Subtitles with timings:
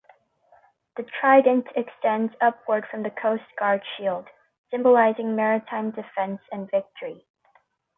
[0.97, 4.25] The trident extends upward from the Coast Guard shield,
[4.71, 7.23] symbolizing maritime defense and victory.